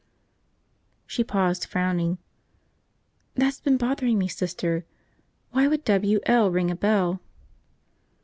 [1.05, 2.17] "She paused, frowning.
[3.35, 4.83] "That's been bothering me, Sister.
[5.51, 7.19] Why should W L ring a bell?"